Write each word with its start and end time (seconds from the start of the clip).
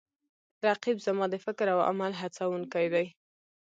رقیب 0.67 0.97
زما 1.05 1.25
د 1.29 1.35
فکر 1.45 1.67
او 1.75 1.79
عمل 1.89 2.11
هڅوونکی 2.21 2.87
دی 2.93 3.05